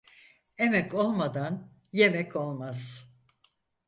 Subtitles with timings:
[0.57, 3.11] Emek olmadan yemek olmaz.